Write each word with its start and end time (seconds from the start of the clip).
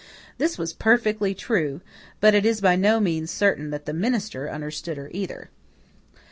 This 0.39 0.57
was 0.57 0.73
perfectly 0.73 1.35
true; 1.35 1.79
but 2.21 2.33
it 2.33 2.43
is 2.43 2.59
by 2.59 2.75
no 2.75 2.99
means 2.99 3.29
certain 3.29 3.69
that 3.69 3.85
the 3.85 3.93
minister 3.93 4.49
understood 4.49 4.97
her 4.97 5.09
either. 5.13 5.51